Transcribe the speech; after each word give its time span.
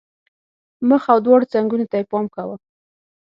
مخ 0.89 1.03
او 1.13 1.17
دواړو 1.25 1.51
څنګونو 1.53 1.85
ته 1.91 1.95
یې 1.99 2.05
پام 2.11 2.25
کاوه. 2.35 2.55